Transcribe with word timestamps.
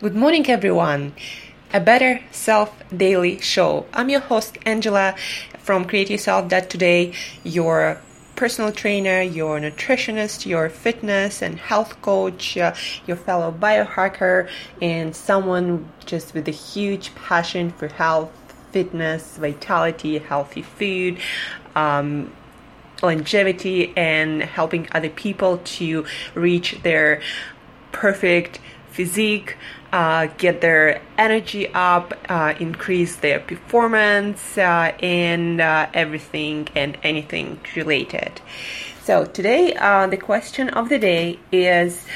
Good 0.00 0.16
morning, 0.16 0.50
everyone. 0.50 1.14
A 1.72 1.78
Better 1.78 2.20
Self 2.32 2.82
Daily 2.94 3.40
Show. 3.40 3.86
I'm 3.94 4.08
your 4.08 4.22
host, 4.22 4.58
Angela 4.66 5.14
from 5.60 5.84
Create 5.84 6.10
Yourself. 6.10 6.48
That 6.48 6.68
today, 6.68 7.12
your 7.44 8.00
personal 8.34 8.72
trainer, 8.72 9.22
your 9.22 9.60
nutritionist, 9.60 10.46
your 10.46 10.68
fitness 10.68 11.42
and 11.42 11.60
health 11.60 12.02
coach, 12.02 12.56
uh, 12.56 12.74
your 13.06 13.16
fellow 13.16 13.52
biohacker, 13.52 14.48
and 14.82 15.14
someone 15.14 15.88
just 16.04 16.34
with 16.34 16.48
a 16.48 16.50
huge 16.50 17.14
passion 17.14 17.70
for 17.70 17.86
health, 17.86 18.32
fitness, 18.72 19.36
vitality, 19.36 20.18
healthy 20.18 20.62
food. 20.62 21.18
Um, 21.76 22.32
longevity 23.00 23.92
and 23.96 24.42
helping 24.42 24.88
other 24.92 25.10
people 25.10 25.58
to 25.58 26.04
reach 26.34 26.80
their 26.82 27.20
perfect 27.92 28.58
physique, 28.94 29.56
uh, 29.92 30.26
get 30.38 30.60
their 30.60 31.02
energy 31.18 31.68
up, 31.74 32.14
uh, 32.28 32.54
increase 32.58 33.16
their 33.16 33.40
performance, 33.40 34.56
uh, 34.56 34.92
and 35.02 35.60
uh, 35.60 35.86
everything 35.92 36.68
and 36.74 36.96
anything 37.02 37.60
related. 37.76 38.40
So, 39.02 39.24
today, 39.24 39.74
uh, 39.74 40.06
the 40.06 40.16
question 40.16 40.68
of 40.70 40.88
the 40.88 40.98
day 40.98 41.38
is 41.52 42.06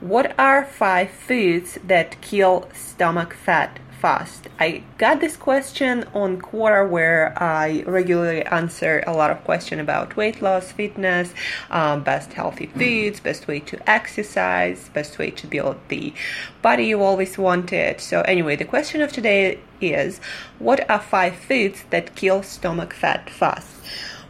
What 0.00 0.34
are 0.38 0.64
five 0.64 1.10
foods 1.10 1.78
that 1.84 2.20
kill 2.22 2.68
stomach 2.72 3.34
fat 3.34 3.78
fast? 4.00 4.48
I 4.58 4.82
got 4.96 5.20
this 5.20 5.36
question 5.36 6.04
on 6.14 6.40
Quora 6.40 6.88
where 6.88 7.34
I 7.40 7.82
regularly 7.86 8.42
answer 8.46 9.04
a 9.06 9.12
lot 9.12 9.30
of 9.30 9.44
questions 9.44 9.80
about 9.80 10.16
weight 10.16 10.40
loss, 10.40 10.72
fitness, 10.72 11.34
um, 11.70 12.02
best 12.02 12.32
healthy 12.32 12.66
foods, 12.66 13.20
best 13.20 13.46
way 13.46 13.60
to 13.60 13.90
exercise, 13.90 14.88
best 14.88 15.18
way 15.18 15.30
to 15.32 15.46
build 15.46 15.76
the 15.88 16.14
body 16.62 16.86
you 16.86 17.02
always 17.02 17.36
wanted. 17.36 18.00
So, 18.00 18.22
anyway, 18.22 18.56
the 18.56 18.64
question 18.64 19.02
of 19.02 19.12
today 19.12 19.60
is 19.80 20.20
what 20.58 20.88
are 20.90 21.00
five 21.00 21.36
foods 21.36 21.84
that 21.90 22.14
kill 22.14 22.42
stomach 22.42 22.94
fat 22.94 23.28
fast? 23.28 23.68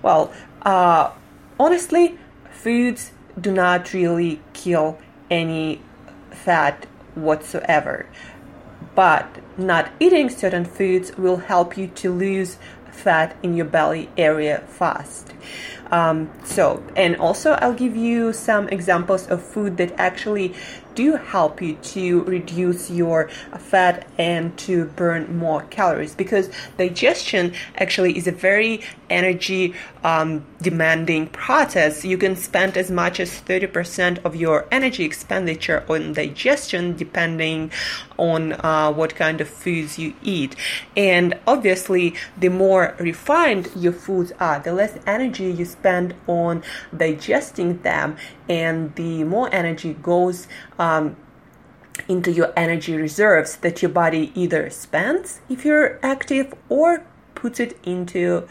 Well, 0.03 0.33
uh, 0.63 1.13
honestly, 1.59 2.19
foods 2.51 3.13
do 3.41 3.53
not 3.53 3.93
really 3.93 4.41
kill 4.53 4.99
any 5.31 5.81
fat 6.31 6.87
whatsoever 7.15 8.07
but 8.95 9.39
not 9.57 9.91
eating 10.01 10.29
certain 10.29 10.65
foods 10.65 11.17
will 11.17 11.39
help 11.39 11.77
you 11.77 11.87
to 11.87 12.13
lose 12.13 12.59
fat 12.91 13.37
in 13.43 13.55
your 13.55 13.67
belly 13.67 14.09
area 14.17 14.61
fast. 14.69 15.33
Um, 15.91 16.31
so, 16.45 16.83
and 16.95 17.17
also, 17.17 17.53
I'll 17.53 17.75
give 17.75 17.97
you 17.97 18.33
some 18.33 18.69
examples 18.69 19.27
of 19.27 19.43
food 19.43 19.77
that 19.79 19.93
actually 19.99 20.55
do 20.95 21.17
help 21.17 21.61
you 21.63 21.77
to 21.77 22.23
reduce 22.25 22.91
your 22.91 23.29
fat 23.59 24.07
and 24.19 24.57
to 24.59 24.87
burn 24.97 25.37
more 25.37 25.63
calories 25.65 26.15
because 26.15 26.51
digestion 26.77 27.55
actually 27.77 28.17
is 28.17 28.27
a 28.27 28.33
very 28.33 28.83
energy 29.09 29.75
um, 30.05 30.45
demanding 30.63 31.27
process. 31.27 32.05
You 32.05 32.17
can 32.17 32.37
spend 32.37 32.77
as 32.77 32.91
much 32.91 33.21
as 33.21 33.41
30% 33.41 34.25
of 34.25 34.37
your 34.37 34.67
energy 34.71 35.05
expenditure 35.05 35.85
on 35.89 36.13
digestion 36.13 36.97
depending 36.97 37.73
on 38.17 38.53
uh, 38.53 38.93
what 38.93 39.15
kind 39.17 39.41
of 39.41 39.49
foods 39.49 39.99
you 39.99 40.15
eat. 40.23 40.55
And 40.97 41.39
obviously, 41.47 42.15
the 42.39 42.49
more 42.49 42.95
refined 42.99 43.71
your 43.75 43.93
foods 43.93 44.33
are, 44.39 44.61
the 44.61 44.73
less 44.73 44.99
energy 45.07 45.51
you 45.51 45.65
spend 45.65 46.15
on 46.27 46.63
digesting 46.97 47.83
them, 47.83 48.17
and 48.49 48.95
the 48.95 49.25
more 49.25 49.53
energy 49.53 49.95
goes. 49.95 50.47
Um, 50.81 51.17
into 52.09 52.33
your 52.33 52.53
energy 52.57 52.97
reserves 52.97 53.57
that 53.57 53.83
your 53.83 53.91
body 53.91 54.33
either 54.35 54.71
spends 54.71 55.41
if 55.49 55.65
you're 55.65 55.99
active 56.03 56.55
or 56.69 57.05
puts 57.35 57.61
it 57.61 57.79
into 57.85 58.49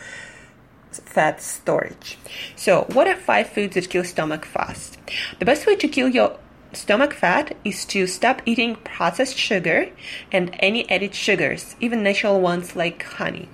fat 0.92 1.42
storage. 1.42 2.18
So, 2.56 2.86
what 2.94 3.08
are 3.08 3.16
five 3.16 3.50
foods 3.50 3.76
that 3.76 3.90
kill 3.90 4.04
stomach 4.04 4.46
fast? 4.46 4.98
The 5.40 5.46
best 5.46 5.66
way 5.68 5.76
to 5.76 5.88
kill 5.88 6.10
your 6.10 6.38
stomach 6.74 7.14
fat 7.14 7.56
is 7.64 7.86
to 7.86 8.08
stop 8.08 8.42
eating 8.46 8.76
processed 8.76 9.38
sugar 9.38 9.90
and 10.32 10.56
any 10.60 10.90
added 10.90 11.16
sugars, 11.16 11.76
even 11.80 12.04
natural 12.04 12.40
ones 12.40 12.76
like 12.76 13.04
honey. 13.04 13.50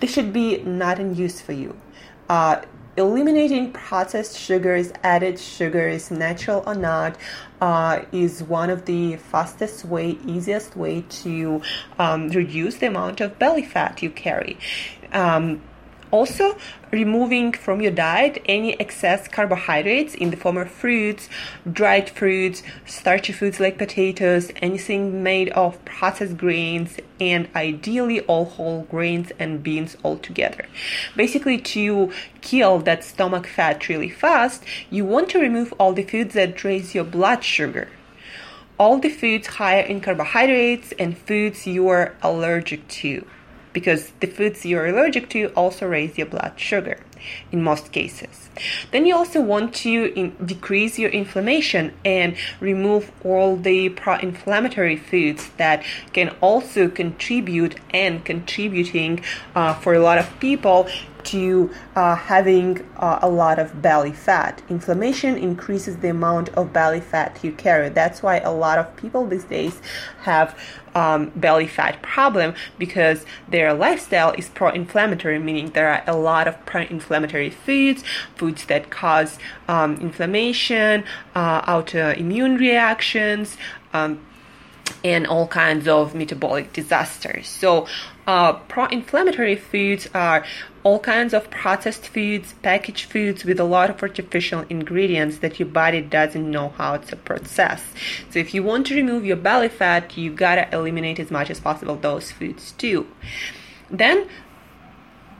This 0.00 0.14
should 0.14 0.32
be 0.32 0.58
not 0.62 0.98
in 0.98 1.14
use 1.14 1.40
for 1.40 1.52
you. 1.52 1.76
Uh, 2.28 2.62
eliminating 2.96 3.72
processed 3.72 4.38
sugars, 4.38 4.92
added 5.02 5.38
sugars, 5.38 6.10
natural 6.10 6.62
or 6.66 6.74
not, 6.74 7.16
uh, 7.60 8.02
is 8.12 8.42
one 8.42 8.70
of 8.70 8.84
the 8.86 9.16
fastest 9.16 9.84
way, 9.84 10.18
easiest 10.26 10.76
way 10.76 11.02
to 11.08 11.62
um, 11.98 12.28
reduce 12.30 12.76
the 12.76 12.86
amount 12.86 13.20
of 13.20 13.38
belly 13.38 13.64
fat 13.64 14.02
you 14.02 14.10
carry. 14.10 14.58
Um, 15.12 15.60
also, 16.12 16.58
removing 16.90 17.52
from 17.52 17.80
your 17.80 17.90
diet 17.90 18.42
any 18.44 18.78
excess 18.78 19.26
carbohydrates 19.26 20.14
in 20.14 20.30
the 20.30 20.36
form 20.36 20.58
of 20.58 20.70
fruits, 20.70 21.26
dried 21.72 22.10
fruits, 22.10 22.62
starchy 22.84 23.32
foods 23.32 23.58
like 23.58 23.78
potatoes, 23.78 24.52
anything 24.56 25.22
made 25.22 25.48
of 25.50 25.82
processed 25.86 26.36
grains, 26.36 26.98
and 27.18 27.48
ideally 27.56 28.20
all 28.20 28.44
whole 28.44 28.82
grains 28.82 29.32
and 29.38 29.62
beans 29.62 29.96
altogether. 30.04 30.66
Basically, 31.16 31.56
to 31.58 32.12
kill 32.42 32.80
that 32.80 33.02
stomach 33.02 33.46
fat 33.46 33.88
really 33.88 34.10
fast, 34.10 34.62
you 34.90 35.06
want 35.06 35.30
to 35.30 35.38
remove 35.38 35.72
all 35.78 35.94
the 35.94 36.04
foods 36.04 36.34
that 36.34 36.62
raise 36.62 36.94
your 36.94 37.04
blood 37.04 37.42
sugar 37.42 37.88
all 38.78 38.98
the 38.98 39.08
foods 39.08 39.46
higher 39.46 39.82
in 39.82 40.00
carbohydrates 40.00 40.92
and 40.98 41.16
foods 41.16 41.66
you 41.66 41.86
are 41.88 42.16
allergic 42.22 42.88
to 42.88 43.24
because 43.72 44.12
the 44.20 44.26
foods 44.26 44.64
you're 44.64 44.86
allergic 44.86 45.28
to 45.30 45.46
also 45.48 45.86
raise 45.86 46.18
your 46.18 46.26
blood 46.26 46.52
sugar 46.56 46.98
in 47.50 47.62
most 47.62 47.92
cases. 47.92 48.50
Then 48.90 49.06
you 49.06 49.14
also 49.14 49.40
want 49.40 49.74
to 49.76 50.12
in- 50.14 50.36
decrease 50.44 50.98
your 50.98 51.10
inflammation 51.10 51.92
and 52.04 52.36
remove 52.60 53.10
all 53.24 53.56
the 53.56 53.90
pro 53.90 54.16
inflammatory 54.16 54.96
foods 54.96 55.50
that 55.56 55.84
can 56.12 56.30
also 56.40 56.88
contribute 56.88 57.76
and 57.90 58.24
contributing 58.24 59.22
uh, 59.54 59.74
for 59.74 59.94
a 59.94 60.00
lot 60.00 60.18
of 60.18 60.38
people 60.40 60.88
to 61.24 61.70
uh, 61.96 62.16
having 62.16 62.86
uh, 62.96 63.18
a 63.22 63.28
lot 63.28 63.58
of 63.58 63.82
belly 63.82 64.12
fat. 64.12 64.62
Inflammation 64.68 65.36
increases 65.36 65.96
the 65.98 66.08
amount 66.08 66.48
of 66.50 66.72
belly 66.72 67.00
fat 67.00 67.38
you 67.42 67.52
carry. 67.52 67.88
That's 67.88 68.22
why 68.22 68.38
a 68.38 68.52
lot 68.52 68.78
of 68.78 68.94
people 68.96 69.26
these 69.26 69.44
days 69.44 69.80
have 70.22 70.58
um, 70.94 71.32
belly 71.36 71.66
fat 71.66 72.02
problem 72.02 72.54
because 72.78 73.24
their 73.48 73.72
lifestyle 73.72 74.32
is 74.32 74.48
pro-inflammatory, 74.48 75.38
meaning 75.38 75.70
there 75.70 75.88
are 75.88 76.04
a 76.06 76.16
lot 76.16 76.46
of 76.46 76.64
pro-inflammatory 76.66 77.50
foods, 77.50 78.04
foods 78.36 78.66
that 78.66 78.90
cause 78.90 79.38
um, 79.68 79.96
inflammation, 79.96 81.04
uh, 81.34 81.62
autoimmune 81.62 82.58
reactions. 82.58 83.56
Um, 83.92 84.20
and 85.04 85.26
all 85.26 85.46
kinds 85.46 85.88
of 85.88 86.14
metabolic 86.14 86.72
disasters. 86.72 87.48
So, 87.48 87.86
uh, 88.26 88.52
pro 88.52 88.86
inflammatory 88.86 89.56
foods 89.56 90.08
are 90.14 90.44
all 90.84 90.98
kinds 90.98 91.34
of 91.34 91.50
processed 91.50 92.08
foods, 92.08 92.54
packaged 92.62 93.10
foods 93.10 93.44
with 93.44 93.58
a 93.58 93.64
lot 93.64 93.90
of 93.90 94.02
artificial 94.02 94.64
ingredients 94.68 95.38
that 95.38 95.58
your 95.58 95.68
body 95.68 96.00
doesn't 96.00 96.50
know 96.50 96.70
how 96.70 96.96
to 96.96 97.16
process. 97.16 97.82
So, 98.30 98.38
if 98.38 98.54
you 98.54 98.62
want 98.62 98.86
to 98.88 98.94
remove 98.94 99.24
your 99.24 99.36
belly 99.36 99.68
fat, 99.68 100.16
you 100.16 100.32
gotta 100.32 100.68
eliminate 100.72 101.18
as 101.18 101.30
much 101.30 101.50
as 101.50 101.60
possible 101.60 101.96
those 101.96 102.30
foods 102.30 102.72
too. 102.72 103.06
Then, 103.90 104.26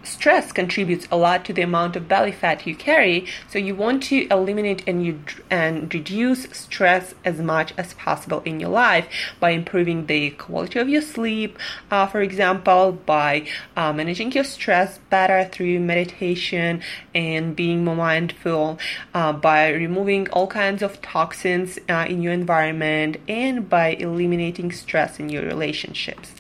stress 0.04 0.52
contributes 0.52 1.06
a 1.10 1.16
lot 1.16 1.44
to 1.44 1.52
the 1.52 1.62
amount 1.62 1.96
of 1.96 2.08
belly 2.08 2.32
fat 2.32 2.66
you 2.66 2.74
carry 2.74 3.26
so 3.48 3.58
you 3.58 3.74
want 3.74 4.02
to 4.02 4.26
eliminate 4.30 4.82
and 4.86 5.04
you 5.04 5.20
and 5.50 5.92
reduce 5.94 6.44
stress 6.50 7.14
as 7.24 7.38
much 7.40 7.72
as 7.76 7.94
possible 7.94 8.42
in 8.44 8.60
your 8.60 8.70
life 8.70 9.06
by 9.40 9.50
improving 9.50 10.06
the 10.06 10.30
quality 10.30 10.78
of 10.78 10.88
your 10.88 11.02
sleep 11.02 11.58
uh, 11.90 12.06
for 12.06 12.20
example 12.20 12.92
by 12.92 13.46
uh, 13.76 13.92
managing 13.92 14.32
your 14.32 14.44
stress 14.44 14.98
better 15.10 15.48
through 15.50 15.78
meditation 15.78 16.82
and 17.14 17.54
being 17.54 17.84
more 17.84 17.96
mindful 17.96 18.78
uh, 19.14 19.32
by 19.32 19.68
removing 19.68 20.28
all 20.30 20.46
kinds 20.46 20.82
of 20.82 21.00
toxins 21.02 21.78
uh, 21.88 22.06
in 22.08 22.22
your 22.22 22.32
environment 22.32 23.16
and 23.28 23.68
by 23.68 23.88
eliminating 23.88 24.72
stress 24.72 25.18
in 25.18 25.28
your 25.28 25.42
relationships 25.44 26.32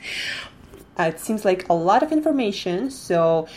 uh, 0.98 1.04
it 1.04 1.20
seems 1.20 1.44
like 1.44 1.68
a 1.68 1.74
lot 1.74 2.02
of 2.02 2.12
information. 2.12 2.90
So, 2.90 3.48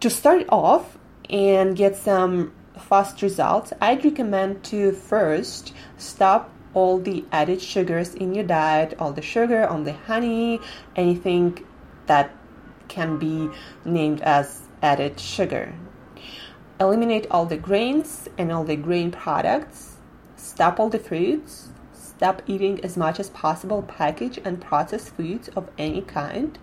to 0.00 0.10
start 0.10 0.46
off 0.48 0.98
and 1.30 1.76
get 1.76 1.96
some 1.96 2.52
fast 2.78 3.22
results, 3.22 3.72
I'd 3.80 4.04
recommend 4.04 4.64
to 4.64 4.92
first 4.92 5.72
stop 5.96 6.50
all 6.74 6.98
the 6.98 7.24
added 7.32 7.62
sugars 7.62 8.14
in 8.14 8.34
your 8.34 8.44
diet, 8.44 8.94
all 8.98 9.12
the 9.12 9.22
sugar, 9.22 9.66
all 9.66 9.82
the 9.82 9.92
honey, 9.92 10.60
anything 10.96 11.64
that 12.06 12.30
can 12.88 13.16
be 13.18 13.48
named 13.84 14.20
as 14.22 14.68
added 14.82 15.18
sugar. 15.18 15.72
Eliminate 16.80 17.26
all 17.30 17.46
the 17.46 17.56
grains 17.56 18.28
and 18.36 18.52
all 18.52 18.64
the 18.64 18.76
grain 18.76 19.10
products. 19.10 19.96
Stop 20.36 20.78
all 20.78 20.90
the 20.90 20.98
fruits. 20.98 21.68
Stop 22.16 22.42
eating 22.46 22.84
as 22.84 22.96
much 22.96 23.20
as 23.20 23.30
possible 23.30 23.82
packaged 23.82 24.40
and 24.44 24.60
processed 24.60 25.10
foods 25.14 25.48
of 25.48 25.68
any 25.78 26.02
kind. 26.02 26.58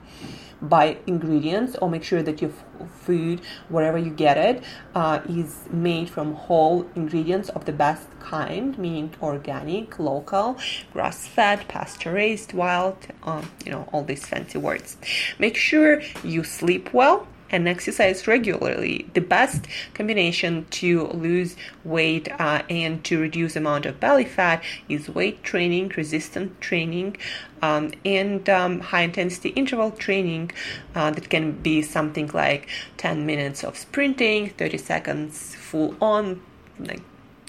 Buy 0.61 0.97
ingredients 1.07 1.75
or 1.81 1.89
make 1.89 2.03
sure 2.03 2.21
that 2.21 2.39
your 2.39 2.51
f- 2.51 2.87
food 3.01 3.41
wherever 3.69 3.97
you 3.97 4.11
get 4.11 4.37
it 4.37 4.63
uh, 4.93 5.19
is 5.27 5.65
made 5.71 6.07
from 6.07 6.35
whole 6.35 6.87
ingredients 6.95 7.49
of 7.49 7.65
the 7.65 7.71
best 7.71 8.07
kind 8.19 8.77
meaning 8.77 9.11
organic 9.23 9.97
local 9.97 10.59
grass 10.93 11.25
fed 11.25 11.67
pasture 11.67 12.13
raised 12.13 12.53
wild 12.53 12.95
um, 13.23 13.49
you 13.65 13.71
know 13.71 13.89
all 13.91 14.03
these 14.03 14.23
fancy 14.27 14.59
words. 14.59 14.97
Make 15.39 15.57
sure 15.57 16.01
you 16.23 16.43
sleep 16.43 16.93
well 16.93 17.25
and 17.51 17.67
exercise 17.67 18.27
regularly. 18.27 19.07
The 19.13 19.21
best 19.21 19.65
combination 19.93 20.65
to 20.71 21.07
lose 21.07 21.55
weight 21.83 22.29
uh, 22.39 22.63
and 22.69 23.03
to 23.05 23.19
reduce 23.19 23.55
amount 23.55 23.85
of 23.85 23.99
belly 23.99 24.25
fat 24.25 24.63
is 24.89 25.09
weight 25.09 25.43
training, 25.43 25.93
resistance 25.95 26.53
training, 26.59 27.17
um, 27.61 27.91
and 28.05 28.49
um, 28.49 28.79
high 28.79 29.01
intensity 29.01 29.49
interval 29.49 29.91
training 29.91 30.51
uh, 30.95 31.11
that 31.11 31.29
can 31.29 31.51
be 31.51 31.81
something 31.81 32.29
like 32.33 32.67
10 32.97 33.25
minutes 33.25 33.63
of 33.63 33.77
sprinting, 33.77 34.49
30 34.49 34.77
seconds 34.77 35.55
full 35.55 35.95
on, 36.01 36.41
like 36.79 37.01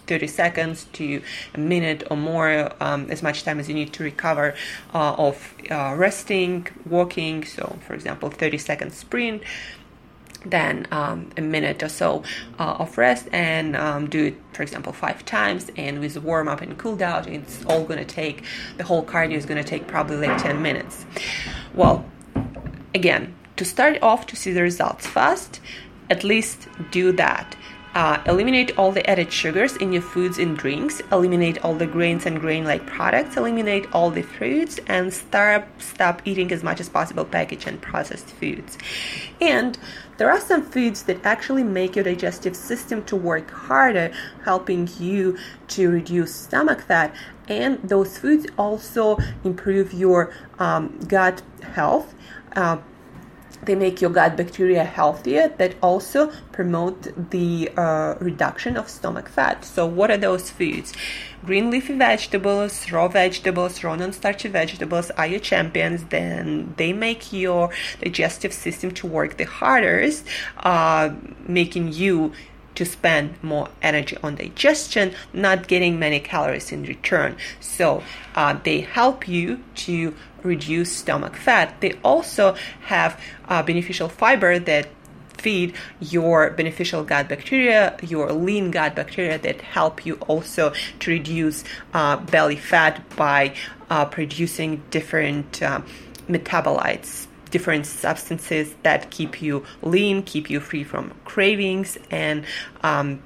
30 0.07 0.27
seconds 0.27 0.87
to 0.93 1.23
a 1.55 1.59
minute 1.59 2.03
or 2.11 2.17
more, 2.17 2.73
um, 2.81 3.11
as 3.11 3.23
much 3.23 3.45
time 3.45 3.59
as 3.59 3.69
you 3.69 3.75
need 3.75 3.93
to 3.93 4.03
recover 4.03 4.55
uh, 4.93 5.15
of 5.15 5.55
uh, 5.71 5.95
resting, 5.97 6.67
walking. 6.87 7.45
So, 7.45 7.79
for 7.87 7.95
example, 7.95 8.29
30 8.31 8.59
second 8.59 8.93
sprint, 8.93 9.43
then 10.45 10.87
um, 10.91 11.31
a 11.37 11.41
minute 11.41 11.83
or 11.83 11.89
so 11.89 12.23
uh, 12.59 12.77
of 12.79 12.97
rest 12.99 13.29
and 13.33 13.77
um, 13.77 14.09
do 14.09 14.27
it 14.27 14.37
for 14.53 14.63
example 14.63 14.93
five 14.93 15.25
times. 15.25 15.71
And 15.77 16.01
with 16.01 16.17
warm 16.19 16.49
up 16.49 16.61
and 16.61 16.77
cool 16.79 16.97
down 16.97 17.29
it's 17.29 17.65
all 17.67 17.85
going 17.85 17.99
to 17.99 18.05
take 18.05 18.45
the 18.77 18.85
whole 18.85 19.05
cardio 19.05 19.35
is 19.35 19.47
going 19.47 19.63
to 19.63 19.69
take 19.69 19.87
probably 19.87 20.27
like 20.27 20.43
10 20.43 20.63
minutes. 20.63 21.07
Well 21.75 22.05
again 22.95 23.35
to 23.57 23.65
start 23.65 23.99
off 24.03 24.27
to 24.27 24.37
see 24.37 24.53
the 24.53 24.63
results 24.63 25.07
fast 25.07 25.61
at 26.11 26.25
least 26.25 26.69
do 26.91 27.13
that 27.13 27.57
uh, 27.95 28.23
eliminate 28.27 28.79
all 28.79 28.91
the 28.91 29.09
added 29.09 29.33
sugars 29.33 29.77
in 29.77 29.93
your 29.93 30.03
foods 30.03 30.39
and 30.39 30.57
drinks. 30.57 31.03
Eliminate 31.13 31.63
all 31.65 31.75
the 31.75 31.87
grains 31.87 32.25
and 32.25 32.41
grain-like 32.41 32.87
products. 32.87 33.37
Eliminate 33.37 33.87
all 33.93 34.11
the 34.11 34.23
fruits 34.23 34.81
and 34.87 35.13
start 35.13 35.67
stop 35.79 36.23
eating 36.25 36.51
as 36.53 36.63
much 36.63 36.81
as 36.81 36.89
possible 36.89 37.25
packaged 37.25 37.69
and 37.69 37.81
processed 37.83 38.29
foods. 38.29 38.79
And 39.41 39.79
there 40.17 40.31
are 40.31 40.41
some 40.41 40.63
foods 40.63 41.03
that 41.05 41.25
actually 41.25 41.65
make 41.65 41.97
your 41.97 42.05
digestive 42.05 42.57
system 42.57 43.05
to 43.05 43.17
work 43.17 43.51
harder, 43.51 44.11
helping 44.45 44.89
you 44.99 45.37
to 45.69 45.91
reduce 45.91 46.35
stomach 46.35 46.83
fat. 46.83 47.15
And 47.49 47.83
those 47.83 48.17
foods 48.17 48.47
also 48.57 49.19
improve 49.45 49.93
your 49.93 50.33
um, 50.59 50.99
gut 51.09 51.43
health. 51.63 52.15
Uh, 52.55 52.79
they 53.65 53.75
make 53.75 54.01
your 54.01 54.11
gut 54.11 54.37
bacteria 54.37 54.85
healthier 54.85 55.49
that 55.59 55.75
also 55.83 56.33
promote 56.53 57.31
the 57.31 57.71
uh, 57.77 58.15
reduction 58.21 58.77
of 58.77 58.89
stomach 58.89 59.29
fat. 59.29 59.65
So 59.65 59.87
what 59.87 60.11
are 60.11 60.17
those 60.17 60.51
foods? 60.51 60.93
Green 61.45 61.71
leafy 61.71 61.97
vegetables 61.97 62.91
raw 62.93 63.09
vegetables 63.09 63.83
raw 63.83 63.97
non-starchy 63.97 64.49
vegetables 64.49 65.11
are 65.13 65.27
your 65.27 65.41
champions. 65.41 66.05
Then 66.05 66.75
they 66.77 66.93
make 66.93 67.33
your 67.33 67.71
digestive 68.01 68.53
system 68.53 68.93
to 68.93 69.07
work 69.07 69.37
the 69.37 69.45
hardest 69.45 70.27
uh, 70.59 71.11
making 71.47 71.93
you 71.93 72.33
to 72.75 72.85
spend 72.85 73.35
more 73.43 73.69
energy 73.83 74.17
on 74.23 74.37
digestion, 74.37 75.15
not 75.33 75.69
getting 75.69 75.99
many 75.99 76.21
calories 76.21 76.73
in 76.73 76.85
return. 76.85 77.37
So 77.61 78.03
uh, 78.35 78.59
they 78.63 78.81
help 78.81 79.29
you 79.29 79.63
to 79.87 80.15
reduce 80.43 80.93
stomach 80.93 81.37
fat. 81.37 81.81
They 81.81 81.99
also 82.05 82.57
have 82.83 83.21
uh, 83.49 83.63
beneficial 83.63 84.09
fiber 84.09 84.59
that 84.59 84.89
feed 85.39 85.75
your 86.01 86.51
beneficial 86.51 87.03
gut 87.05 87.29
bacteria, 87.29 87.97
your 88.03 88.33
lean 88.33 88.71
gut 88.71 88.95
bacteria 88.95 89.39
that 89.39 89.61
help 89.61 90.07
you 90.07 90.15
also 90.29 90.73
to 91.01 91.11
reduce 91.11 91.65
uh, 91.95 92.17
belly 92.17 92.57
fat 92.57 93.03
by 93.17 93.55
uh, 93.91 94.05
producing 94.05 94.83
different 94.91 95.63
uh, 95.63 95.81
metabolites 96.29 97.27
different 97.51 97.87
substances 97.87 98.75
that 98.83 99.11
keep 99.11 99.43
you 99.43 99.63
lean, 99.83 100.23
keep 100.23 100.51
you 100.51 100.59
free 100.59 100.83
from 100.83 101.13
cravings, 101.25 101.99
and 102.11 102.45
um, 102.83 103.23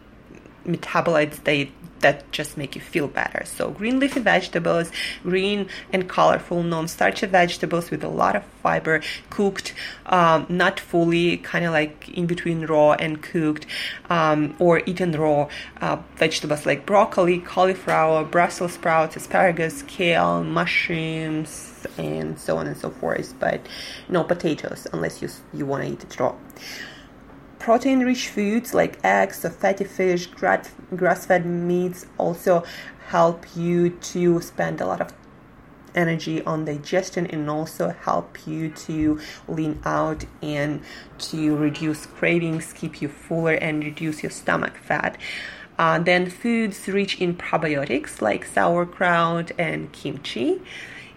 metabolites 0.67 1.43
they 1.45 1.71
that 2.07 2.31
just 2.31 2.57
make 2.57 2.77
you 2.77 2.81
feel 2.81 3.09
better. 3.09 3.43
So 3.45 3.71
green 3.71 3.99
leafy 3.99 4.21
vegetables, 4.21 4.93
green 5.25 5.69
and 5.93 6.09
colorful 6.09 6.63
non-starchy 6.63 7.27
vegetables 7.27 7.91
with 7.91 8.05
a 8.05 8.09
lot 8.23 8.37
of 8.37 8.45
fiber, 8.63 9.03
cooked, 9.29 9.75
um, 10.07 10.47
not 10.49 10.79
fully, 10.79 11.39
kind 11.39 11.65
of 11.65 11.73
like 11.73 12.09
in 12.09 12.27
between 12.27 12.67
raw 12.67 12.93
and 12.93 13.21
cooked, 13.23 13.67
um, 14.09 14.55
or 14.61 14.83
eaten 14.87 15.11
raw 15.13 15.49
uh, 15.81 15.97
vegetables 16.15 16.65
like 16.65 16.87
broccoli, 16.87 17.39
cauliflower, 17.41 18.23
Brussels 18.25 18.75
sprouts, 18.75 19.17
asparagus, 19.17 19.83
kale, 19.89 20.45
mushrooms, 20.45 21.51
and 21.99 22.39
so 22.39 22.57
on 22.57 22.69
and 22.69 22.77
so 22.77 22.91
forth. 22.91 23.35
But 23.41 23.61
no 24.09 24.23
potatoes 24.23 24.87
unless 24.93 25.21
you 25.23 25.29
you 25.53 25.67
want 25.67 25.83
to 25.85 25.91
eat 25.93 26.05
it 26.05 26.21
raw. 26.21 26.37
Protein 27.67 27.99
rich 27.99 28.29
foods 28.29 28.75
like 28.75 28.97
eggs 29.03 29.45
or 29.45 29.51
fatty 29.51 29.83
fish, 29.83 30.27
grass 30.27 31.27
fed 31.27 31.45
meats 31.45 32.07
also 32.17 32.63
help 33.09 33.45
you 33.57 33.91
to 33.91 34.41
spend 34.41 34.81
a 34.81 34.87
lot 34.87 35.01
of 35.01 35.13
energy 35.93 36.45
on 36.45 36.65
digestion 36.65 37.27
and 37.27 37.51
also 37.51 37.89
help 37.89 38.47
you 38.47 38.71
to 38.71 39.19
lean 39.49 39.81
out 39.85 40.25
and 40.41 40.81
to 41.19 41.57
reduce 41.57 42.07
cravings, 42.07 42.73
keep 42.73 43.03
you 43.03 43.09
fuller, 43.09 43.55
and 43.55 43.83
reduce 43.83 44.23
your 44.23 44.31
stomach 44.31 44.77
fat. 44.77 45.19
Uh, 45.77 45.99
then 45.99 46.31
foods 46.31 46.87
rich 46.87 47.21
in 47.21 47.35
probiotics 47.35 48.23
like 48.23 48.45
sauerkraut 48.45 49.51
and 49.59 49.91
kimchi. 49.91 50.63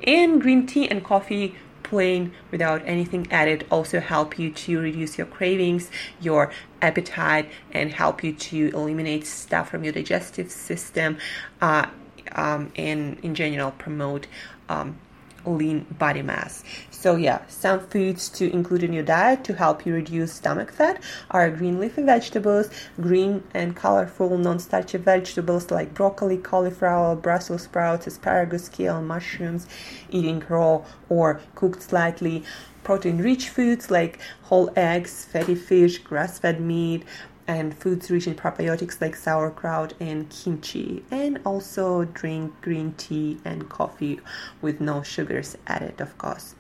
And 0.04 0.42
green 0.42 0.66
tea 0.66 0.90
and 0.90 1.04
coffee 1.04 1.57
plain 1.89 2.31
without 2.51 2.81
anything 2.86 3.27
added. 3.31 3.65
Also 3.71 4.00
help 4.00 4.38
you 4.38 4.51
to 4.51 4.80
reduce 4.80 5.18
your 5.18 5.27
cravings, 5.27 5.89
your 6.21 6.51
appetite, 6.81 7.50
and 7.71 7.91
help 7.91 8.24
you 8.24 8.31
to 8.33 8.69
eliminate 8.74 9.25
stuff 9.25 9.69
from 9.69 9.83
your 9.83 9.94
digestive 9.94 10.51
system, 10.51 11.18
uh, 11.62 11.88
um, 12.33 12.71
and 12.75 13.18
in 13.24 13.33
general 13.33 13.71
promote 13.71 14.27
um, 14.69 14.97
lean 15.45 15.86
body 15.97 16.21
mass. 16.21 16.63
So 16.91 17.15
yeah, 17.15 17.46
some 17.48 17.79
foods 17.79 18.29
to 18.29 18.51
include 18.51 18.84
in 18.84 18.93
your 18.93 19.03
diet 19.03 19.43
to 19.46 19.53
help 19.53 19.86
you 19.86 19.93
reduce 19.93 20.34
stomach 20.34 20.72
fat 20.72 21.01
are 21.31 21.50
green 21.50 21.79
leafy 21.79 22.03
vegetables, 22.03 22.69
green 23.00 23.43
and 23.53 23.75
colorful 23.75 24.38
non-starchy 24.38 24.98
vegetables 24.98 25.72
like 25.72 25.93
broccoli, 25.93 26.38
cauliflower, 26.38 27.15
Brussels 27.15 27.63
sprouts, 27.63 28.08
asparagus, 28.08 28.69
kale, 28.69 29.01
mushrooms, 29.01 29.67
eating 30.10 30.43
raw 30.50 30.81
or 31.10 31.41
cooked 31.55 31.81
slightly 31.84 32.43
protein 32.84 33.19
rich 33.19 33.50
foods 33.50 33.91
like 33.91 34.19
whole 34.43 34.72
eggs, 34.75 35.25
fatty 35.25 35.55
fish, 35.55 36.00
grass 36.00 36.39
fed 36.39 36.60
meat, 36.60 37.03
and 37.50 37.75
foods 37.75 38.12
rich 38.12 38.27
in 38.27 38.36
probiotics 38.36 39.01
like 39.01 39.15
sauerkraut 39.15 39.94
and 40.00 40.29
kimchi, 40.29 41.03
and 41.10 41.39
also 41.44 42.06
drink 42.06 42.53
green 42.62 42.94
tea 42.94 43.39
and 43.44 43.68
coffee 43.68 44.20
with 44.62 44.79
no 44.79 45.01
sugars 45.01 45.58
added, 45.65 46.00
of 46.00 46.15
course. 46.20 46.53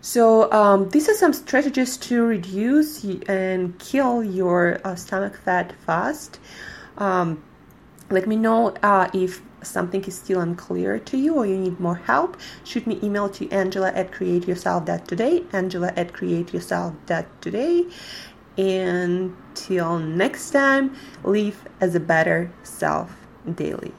So, 0.00 0.52
um, 0.52 0.90
these 0.90 1.08
are 1.08 1.14
some 1.14 1.32
strategies 1.32 1.96
to 2.08 2.22
reduce 2.22 3.02
and 3.26 3.76
kill 3.80 4.22
your 4.22 4.80
uh, 4.84 4.94
stomach 4.94 5.36
fat 5.44 5.72
fast. 5.84 6.38
Um, 6.96 7.42
let 8.10 8.28
me 8.28 8.36
know 8.36 8.76
uh, 8.82 9.08
if 9.12 9.42
something 9.62 10.04
is 10.04 10.14
still 10.14 10.40
unclear 10.40 10.98
to 10.98 11.16
you 11.16 11.34
or 11.34 11.46
you 11.46 11.56
need 11.56 11.80
more 11.80 11.96
help. 11.96 12.36
Shoot 12.64 12.86
me 12.86 13.00
email 13.02 13.28
to 13.30 13.50
angela 13.50 13.90
at 13.92 14.12
createyourself.today, 14.12 15.44
angela 15.52 15.92
at 15.96 16.12
createyourself.today, 16.12 17.86
until 18.56 19.98
next 19.98 20.50
time, 20.50 20.94
live 21.24 21.64
as 21.80 21.94
a 21.94 22.00
better 22.00 22.50
self 22.62 23.14
daily. 23.54 23.92